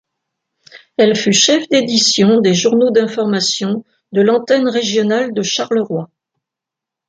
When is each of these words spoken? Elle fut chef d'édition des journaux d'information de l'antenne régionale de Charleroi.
Elle 0.97 1.15
fut 1.15 1.31
chef 1.31 1.69
d'édition 1.69 2.41
des 2.41 2.55
journaux 2.55 2.89
d'information 2.89 3.85
de 4.13 4.21
l'antenne 4.23 4.67
régionale 4.67 5.31
de 5.31 5.43
Charleroi. 5.43 6.09